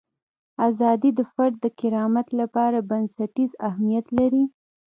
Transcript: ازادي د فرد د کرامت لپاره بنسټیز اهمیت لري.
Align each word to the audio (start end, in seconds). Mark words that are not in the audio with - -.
ازادي 0.67 1.09
د 1.15 1.19
فرد 1.33 1.55
د 1.61 1.65
کرامت 1.79 2.27
لپاره 2.39 2.87
بنسټیز 2.89 3.51
اهمیت 3.67 4.05
لري. 4.17 4.43